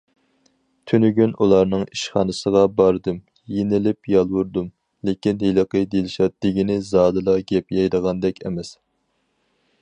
تۈنۈگۈن 0.91 1.33
ئۇلارنىڭ 1.45 1.83
ئىشخانىسىغا 1.95 2.63
باردىم، 2.79 3.19
يېلىنىپ- 3.57 4.11
يالۋۇردۇم، 4.13 4.71
لېكىن 5.11 5.45
ھېلىقى 5.45 5.83
دىلشات 5.93 6.35
دېگىنى 6.47 6.79
زادىلا 6.89 7.37
گەپ 7.53 7.79
يەيدىغاندەك 7.81 8.45
ئەمەس. 8.49 8.75